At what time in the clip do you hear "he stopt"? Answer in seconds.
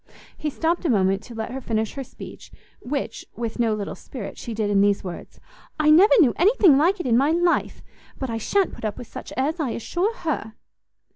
0.35-0.83